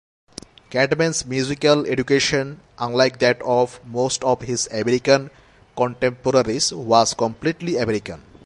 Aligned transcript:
Cadman's 0.71 1.27
musical 1.27 1.85
education, 1.85 2.59
unlike 2.79 3.19
that 3.19 3.39
of 3.43 3.79
most 3.85 4.23
of 4.23 4.41
his 4.41 4.67
American 4.71 5.29
contemporaries, 5.77 6.73
was 6.73 7.13
completely 7.13 7.77
American. 7.77 8.23